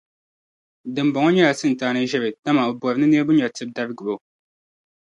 [0.93, 4.15] Dimbɔŋɔ nyɛla Sitani ʒiri dama o bori ni niriba nye tibidarigibo.